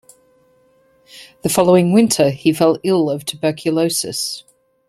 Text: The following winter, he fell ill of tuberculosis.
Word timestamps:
The 1.43 1.49
following 1.49 1.91
winter, 1.93 2.31
he 2.31 2.53
fell 2.53 2.79
ill 2.83 3.07
of 3.11 3.23
tuberculosis. 3.23 4.43